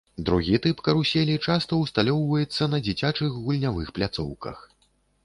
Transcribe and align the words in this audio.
Другі 0.27 0.59
тып 0.63 0.79
каруселі 0.87 1.35
часта 1.47 1.77
ўсталёўваецца 1.81 2.69
на 2.73 2.79
дзіцячых 2.87 3.37
гульнявых 3.43 3.93
пляцоўках. 3.99 4.57